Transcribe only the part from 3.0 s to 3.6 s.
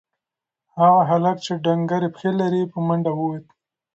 ووت.